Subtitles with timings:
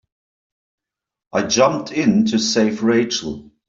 [1.31, 3.51] I jumped in to save Rachel.